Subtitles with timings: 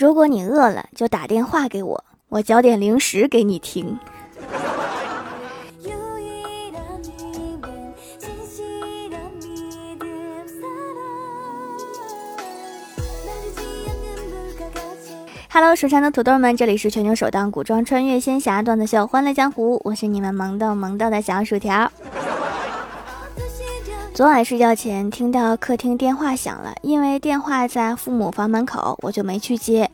[0.00, 3.98] 如果你饿了，就打电话给我，我嚼点零食给你听。
[15.50, 21.92] Hello，蜀山的土豆们，这里是全球首档古装穿越仙侠段子秀《欢乐江湖》，我是你们萌逗萌逗的小薯条。
[24.12, 29.90] 昨晚睡觉前听到客厅电话响了，因为电话在父母房门口，我就没去接。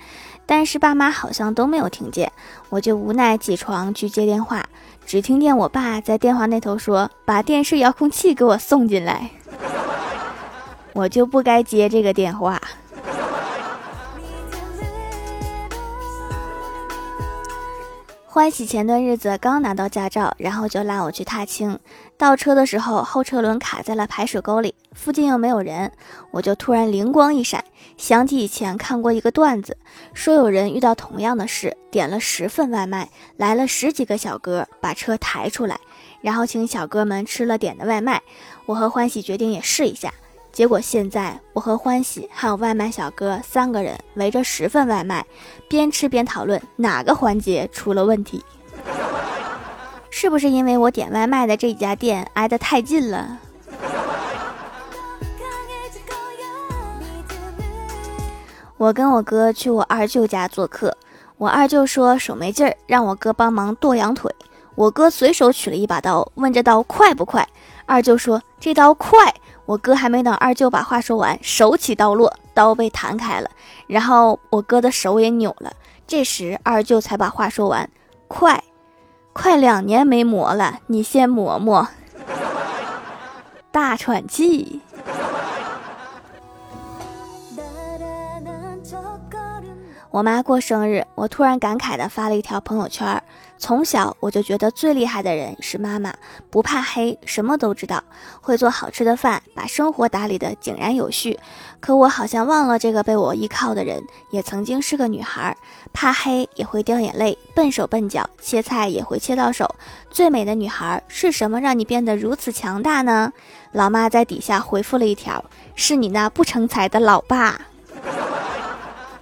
[0.47, 2.33] 但是爸妈好像都没有听见，
[2.71, 4.65] 我就无奈起床去接电话，
[5.05, 9.31] 只听见我爸在电话那头说：“把电视遥控器给我送进来。”
[10.95, 12.61] 我就不该接这个电话。
[18.37, 21.81] 欢喜前段日子刚拿到驾照，然后就拉我去踏青。
[22.19, 25.91] 倒车的时候，后车轮卡在了排水沟里，附近又没有人，
[26.33, 27.65] 我就突然灵光一闪，
[27.97, 29.79] 想起以前看过一个段子，
[30.13, 35.81] 说有人遇到同样的事，点了十份外卖，来了十几个小哥把车抬出来，
[36.21, 38.21] 然后请小哥们吃了点的外卖。
[38.67, 40.13] 我和欢喜决定也试一下。
[40.57, 45.23] 结果现在，我和欢喜还有外卖小哥三个人围着十份外卖，
[45.69, 48.43] 边吃边讨论哪个环节出了问题。
[50.09, 53.39] 是不是因为我点外卖的这家店挨得太近了？
[58.79, 60.97] 我跟我哥去我二舅家做客，
[61.37, 64.35] 我二舅说手没劲儿，让我哥帮忙剁羊腿。
[64.75, 67.47] 我哥随手取了一把刀，问这刀快不快？
[67.85, 69.35] 二舅说这刀快。
[69.67, 73.51] 我哥还没等二舅把话说完，手起刀落，刀被弹开了，
[73.87, 75.73] 然后我哥的手也扭了。
[76.07, 77.91] 这时二舅才把话说完
[78.29, 78.63] ：“快，
[79.33, 81.89] 快两年没磨了，你先磨磨。”
[83.73, 84.81] 大喘气。
[90.11, 93.23] 我妈过生日，我突然感慨地发了一条朋友圈。
[93.59, 96.15] 从小我就觉得最厉害的人是妈妈，
[96.51, 98.03] 不怕黑，什么都知道，
[98.43, 101.39] 会做好吃的饭，把生活打理得井然有序。
[101.81, 105.57] 可我好像忘了，这个被我依靠的人也曾经是个女孩，
[105.93, 109.75] 怕黑也会掉眼泪，笨手笨脚，切菜也会切到手。
[110.11, 113.33] 最美的女孩是什么让你变得如此强大呢？
[113.73, 115.43] 老妈在底下回复了一条：
[115.75, 117.59] 是你那不成才的老爸。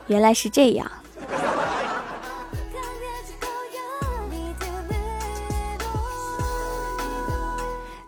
[0.06, 0.90] 原来是这样。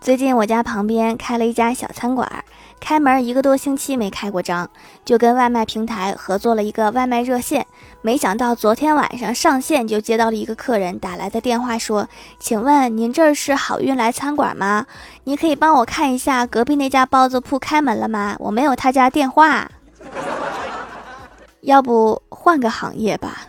[0.00, 2.30] 最近我家旁边开了一家小餐馆，
[2.78, 4.70] 开门一个多星期没开过张，
[5.04, 7.66] 就跟外卖平台合作了一个外卖热线。
[8.02, 12.08] 没想到昨天晚上上线就接到了一个客人打来的电话，说
[12.38, 14.86] ：“请问您这是好运来餐馆吗？
[15.24, 18.36] 你可以帮我看一下隔壁那家包子铺开门了吗？
[18.38, 19.68] 我没有他家电话，
[21.66, 23.42] 要不换个行业吧。”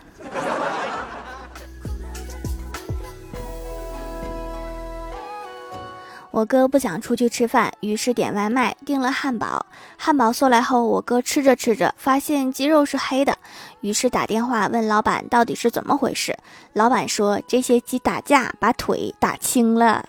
[6.31, 9.65] 我哥不想出去吃饭，于是点外卖订了汉堡。
[9.97, 13.35] 汉堡送来后，我哥吃着吃着发现鸡肉是黑的，
[13.81, 16.37] 于是打电话问老板到底是怎么回事。
[16.73, 20.05] 老板说这些鸡打架把腿打青了。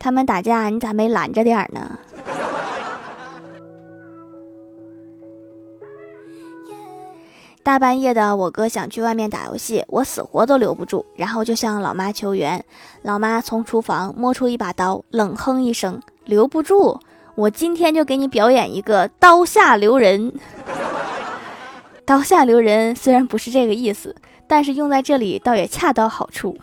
[0.00, 1.96] 他们打架，你咋没拦着点儿呢？
[7.64, 12.64] 大半夜的，我哥想去外面打游戏，我死活都留不住，然后就向老妈求援。
[13.02, 16.98] 老妈从厨房摸出一把刀，冷哼一声：“留不住，
[17.36, 20.32] 我今天就给你表演一个刀下留人。
[22.04, 24.16] ”刀下留人虽然不是这个意思，
[24.48, 26.58] 但是用在这里倒也恰到好处。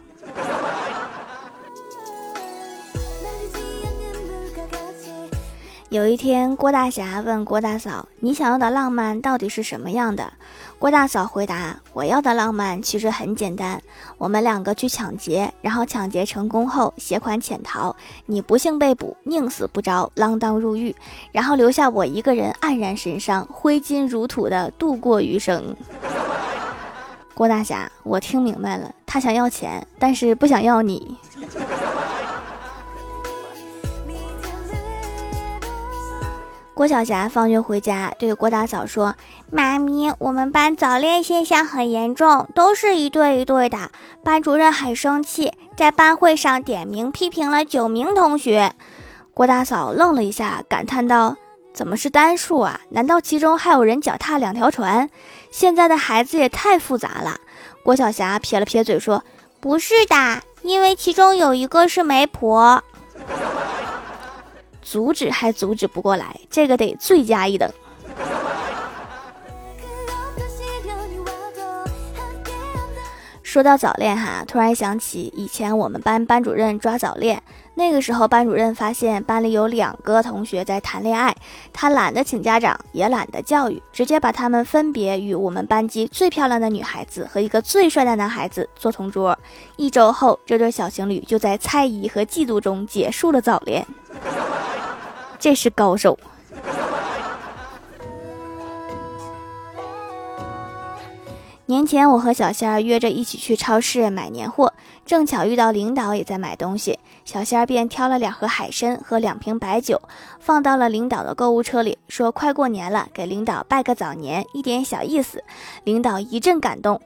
[5.90, 10.32] 有一天，郭大侠问郭大嫂：“你想要的浪漫到底是什么样的？”
[10.78, 13.82] 郭大嫂回答：“我要的浪漫其实很简单，
[14.20, 17.96] 我们两个去抢劫，然后抢劫成功后携款潜逃，
[18.28, 20.96] 你不幸被捕，宁死不招，锒铛入狱，
[21.32, 25.76] 然后留下我一个人黯然神伤，挥金如土的度过余生。”
[27.34, 31.18] 郭大侠，我听明白了，他想要钱，但是不想要你。
[36.80, 39.14] 郭晓霞放学回家，对郭大嫂说
[39.52, 43.92] ：“妈咪，我们班早恋现象很严重，都是一对一对的。
[44.24, 48.72] 班主任很生气，在班会上点名批评了九名同学。”
[49.36, 51.36] 郭大嫂愣了一下，感叹道
[51.76, 52.80] ：“怎么是单数啊？
[52.92, 55.10] 难道其中还有人脚踏两条船？
[55.52, 57.42] 现在的孩子也太复杂了。”
[57.84, 59.26] 郭晓霞撇了撇嘴说
[59.60, 62.82] ：“不是的，因为其中有一个是媒婆。”
[64.90, 67.72] 阻止还阻止不过来，这个得罪加一等。
[73.44, 77.42] 说到早恋哈，突然想起以前我们班班主任抓早恋，
[77.76, 81.36] 那个时候班主任发现班里有两个同学在谈恋爱，
[81.74, 89.38] 他懒得请家长，也懒得教育，直接把他们分别与我们班级最漂亮的女孩子和一个最帅的男孩子做同桌。
[89.78, 93.84] 一周后，这对小情侣就在猜疑和嫉妒中结束了早恋，
[95.40, 96.20] 这是高手。
[101.66, 104.74] 年前，我和小仙儿约着一起去超市买年货，
[105.06, 110.02] 正巧遇到领导也在买东西，小仙儿便挑了两盒海参和两瓶白酒，
[110.40, 115.44] 放到了领导的购物车里，说：“快过年了，给领导拜个早年，一点小意思。”
[115.86, 117.00] 领导一阵感动，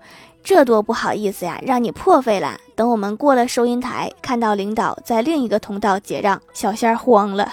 [0.46, 2.58] 这多不好意思呀，让你破费了。
[2.74, 7.52] 等我们过了收银台，看到领导在另一个通道结账，小仙儿慌了。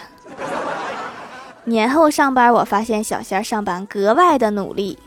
[1.64, 4.98] 年后上班，我发现小仙儿上班格外的努力。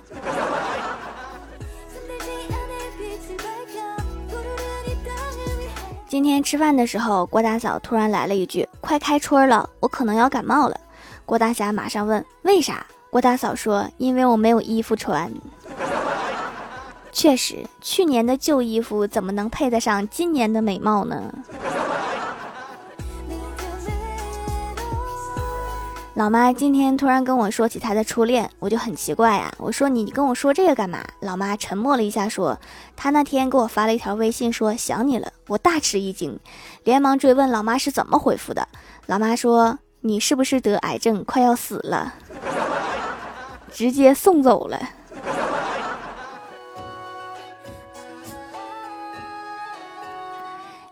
[6.07, 10.79] 今天吃饭的时候，郭大嫂突然来了一句：“快开春了，我可能要感冒了。”
[11.25, 15.31] 郭大侠马上问：“为啥？”郭大嫂说：“因为我没有衣服穿。
[17.11, 21.33] ”确实，去年的旧衣服怎么能配得上今年的美貌呢？
[26.15, 29.51] 老妈今天突然跟我说起她的初恋，我就很奇怪呀。
[29.57, 31.03] 我说你跟我说这个干嘛？
[31.21, 32.59] 老妈沉默了一下，说
[32.95, 35.33] 她那天给我发了一条微信，说想你了。
[35.47, 36.39] 我大吃一惊，
[36.83, 38.67] 连忙追问老妈是怎么回复的。
[39.07, 42.13] 老妈说你是不是得癌症，快要死了？
[43.71, 44.79] 直接送走了。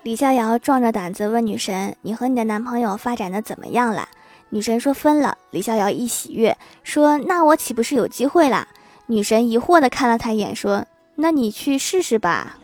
[0.02, 4.10] 李逍遥壮着胆子问女神：“你和你的男朋友发展的怎么样了？”
[4.54, 8.68] 女神说分了，李逍遥一喜悦，说那我岂不是有机会啦？
[9.08, 12.58] 女神疑惑的看了他一眼，说那你去试试吧。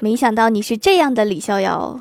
[0.00, 2.00] 没想到你是这样的李逍遥。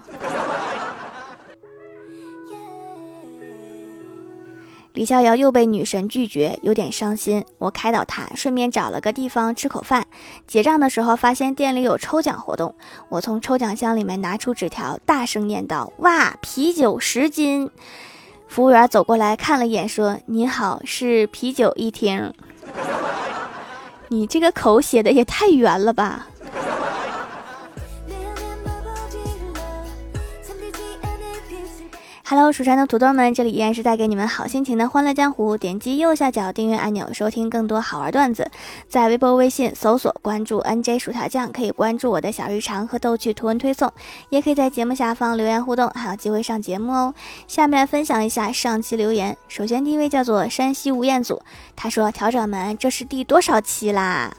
[4.93, 7.43] 李逍遥又被女神拒绝，有点伤心。
[7.57, 10.05] 我开导他，顺便找了个地方吃口饭。
[10.47, 12.75] 结账的时候发现店里有抽奖活动，
[13.09, 17.69] 我从抽奖箱里面拿出纸条，大声念道：“哇，啤酒十斤！”
[18.51, 22.33] 服务员走过来看了一眼，说：“你好，是啤酒一听。”
[24.09, 26.27] 你这个口写的也太圆了吧
[32.31, 35.57] ！Hello，蜀山的土豆们，这里依然是带给你们好心情的欢乐江湖。
[35.57, 38.49] 点击右下角订阅按钮，收听更多好玩段子。
[38.87, 43.91] 在微博、微信搜索关注 NJ 薯条酱，可以关注我的小日常和逗趣图文推送，
[44.29, 47.13] 也可以在节目下方留言互动，还有机会上节目哦。
[47.49, 49.35] 下面来分享一下上期留言。
[49.49, 51.41] 首先第一位叫做山西吴彦祖，
[51.75, 54.31] 他说：“调整们，这是第多少期啦？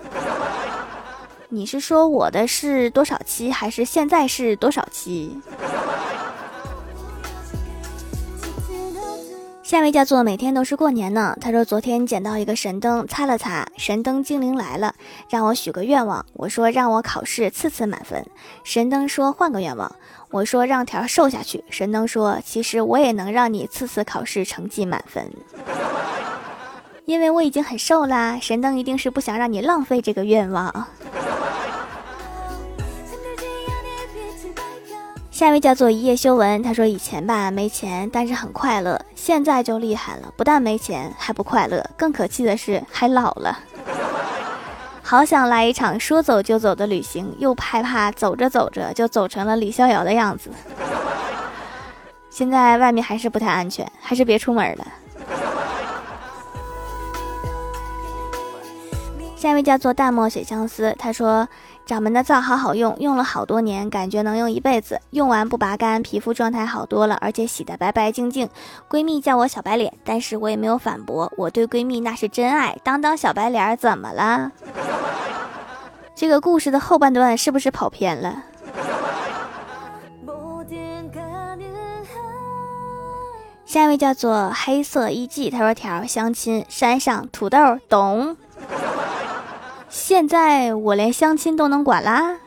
[1.51, 5.39] 你是说我的是多少期，还是现在是多少期？”
[9.73, 11.35] 下位叫做每天都是过年呢。
[11.41, 14.95] 他说昨天捡到一个神灯，擦了擦，神灯精灵来了，
[15.31, 16.27] 让我许个愿望。
[16.35, 18.23] 我说让我考试次次满分。
[18.65, 19.91] 神灯说换个愿望。
[20.31, 21.65] 我说让条瘦下去。
[21.71, 25.27] 神灯说其实我也能让你次次考试成绩满分，
[27.07, 28.39] 因为我已经很瘦啦。
[28.39, 30.87] 神灯一定是不想让你浪费这个愿望。
[35.43, 43.59] 下一位叫做一夜修文，他说以前吧没钱，但是很快乐，现在就厉害了，不但没钱还不快乐，更可气的是还老了。
[45.03, 50.49] 好想来一场说走就走的旅行，又害怕走着走着就走成了李逍遥的样子。
[52.31, 54.87] 现在外面还是不太安全，还是别出门了。
[59.43, 61.49] 下一位叫做淡漠雪相思，他说。
[61.85, 65.01] 掌门的皂好好用，用了好多年，感觉能用一辈子。
[65.11, 68.49] 用完不拔干，皮肤状态好多了，而且洗得白白净净。
[68.89, 72.79] 闺蜜叫我小白脸，但是我也没有反驳，我对闺蜜那是真爱。
[72.85, 74.53] 当当小白脸怎么了？
[76.15, 78.45] 这个故事的后半段是不是跑偏了？
[83.67, 87.59] 下一位叫做黑色一季，他说条相亲山上土豆
[87.89, 88.37] 懂。
[89.95, 92.39] 现在我连相亲都能管啦。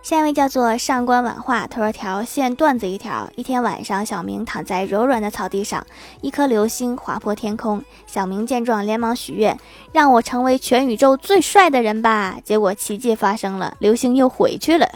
[0.00, 3.28] 下一位叫做上官婉化，他说条线段子一条。
[3.34, 5.84] 一天晚上，小明躺在柔软的草地上，
[6.20, 7.82] 一颗流星划破天空。
[8.06, 9.58] 小明见状，连忙许愿，
[9.90, 12.36] 让我成为全宇宙最帅的人吧。
[12.44, 14.88] 结果奇迹发生了，流星又回去了。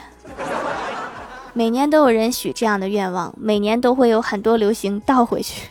[1.52, 5.68] 每年都有人许这样的愿望，每年都会有很多流星倒回去。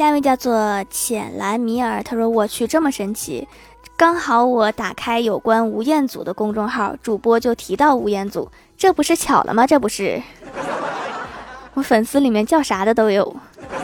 [0.00, 3.46] 下一位叫做浅蓝米尔，他说：“我去，这么神奇！
[3.98, 9.66] 刚好我打开有关吴彦祖的公众号，主播就提到吴彦祖，这不是巧了吗？
[9.66, 10.22] 这不是，
[11.76, 13.36] 我粉丝里面叫啥的都有。”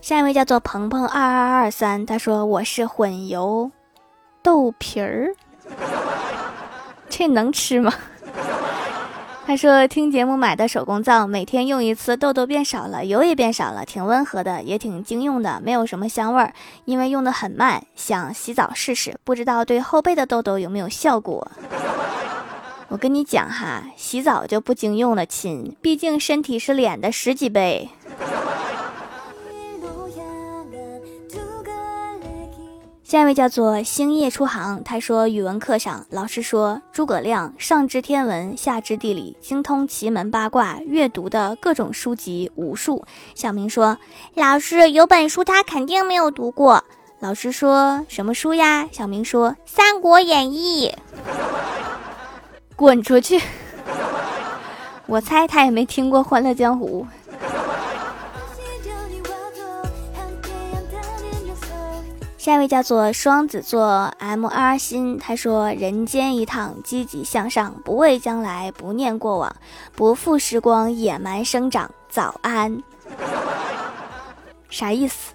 [0.00, 3.68] 下一位叫做鹏鹏二二二三，他说：“我是混油
[4.44, 5.34] 豆皮儿，
[7.10, 7.92] 这能吃吗？”
[9.44, 16.52] 他说：“听节目买的手工皂，每天用一次，痘痘变少了，油也变少了，挺温和的，也挺经用的，没有什么香味儿。
[16.84, 21.50] 因为用的很慢，想洗澡试试，不知道对后背的痘痘有没有效果。
[22.88, 27.88] 我跟你讲哈，洗澡就不经用了，亲，毕竟身体是脸的十几倍。”
[33.12, 43.04] 下一位叫做星夜出航，他说语文课上老师说诸葛亮上知天文下知地理，精通奇门八卦，阅读的各种书籍无数。
[43.34, 43.98] 小明说
[44.32, 46.82] 老师有本书他肯定没有读过。
[47.20, 48.88] 老师说什么书呀？
[48.90, 50.90] 小明说《三国演义》。
[52.74, 53.38] 滚出去！
[55.04, 57.06] 我猜他也没听过《欢乐江湖》。
[62.42, 69.54] 下一位叫做双子座 M R 心，他说：“人间一趟，积极向上，不畏将来，不念过往，
[69.94, 72.82] 不负时光野蛮生长。”早安，
[74.68, 75.34] 啥意思？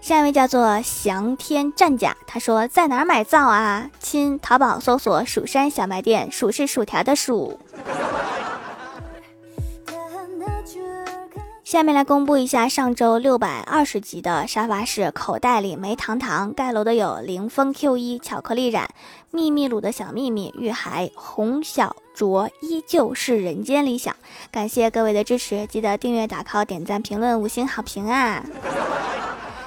[0.00, 3.90] 下一位叫做翔天战甲，他说：“在哪买皂啊？
[4.00, 7.60] 亲，淘宝搜索蜀山小卖店，薯是薯条的薯。”
[11.66, 18.88] 下面来公布一下上周六百二十集的沙发是口袋里没糖糖盖楼的有凌风 Q 一巧克力染
[19.32, 24.14] 秘密鲁的小秘密玉海红小卓依旧是人间理想，
[24.52, 28.44] 感谢各位的支持，记得订阅打 call 点赞评论五星好评啊！